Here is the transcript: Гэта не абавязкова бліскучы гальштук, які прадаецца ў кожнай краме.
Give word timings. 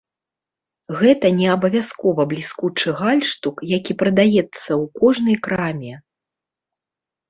Гэта 1.01 1.31
не 1.39 1.47
абавязкова 1.57 2.21
бліскучы 2.33 2.89
гальштук, 3.03 3.63
які 3.77 3.93
прадаецца 4.03 4.43
ў 4.43 4.83
кожнай 5.01 5.43
краме. 5.49 5.93